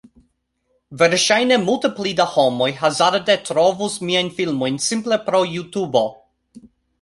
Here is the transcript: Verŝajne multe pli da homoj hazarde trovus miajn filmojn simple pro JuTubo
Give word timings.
Verŝajne 1.01 1.59
multe 1.65 1.91
pli 1.99 2.13
da 2.19 2.25
homoj 2.31 2.69
hazarde 2.79 3.35
trovus 3.51 3.99
miajn 4.11 4.33
filmojn 4.39 4.81
simple 4.87 5.21
pro 5.29 5.43
JuTubo 5.53 6.03